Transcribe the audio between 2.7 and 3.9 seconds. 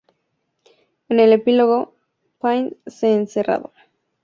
es encarcelado.